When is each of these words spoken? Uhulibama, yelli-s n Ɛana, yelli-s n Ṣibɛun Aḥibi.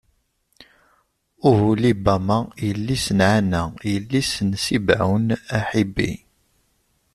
Uhulibama, 1.49 2.37
yelli-s 2.67 3.05
n 3.17 3.19
Ɛana, 3.31 3.61
yelli-s 3.91 4.33
n 4.47 4.49
Ṣibɛun 4.63 5.25
Aḥibi. 5.57 6.11